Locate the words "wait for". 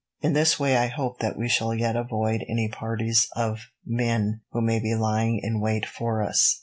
5.61-6.23